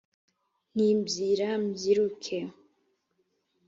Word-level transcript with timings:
nti 0.75 0.87
“byira 1.05 1.49
mbyiruke” 1.63 2.39